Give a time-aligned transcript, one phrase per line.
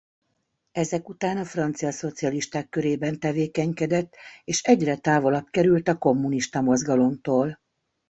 [0.71, 7.59] Ezek után a francia szocialisták körében tevékenykedett és egyre távolabb került a kommunista mozgalomtól.